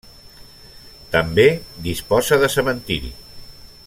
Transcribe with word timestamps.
També 1.15 1.45
disposa 1.89 2.41
de 2.45 2.51
cementeri. 2.57 3.13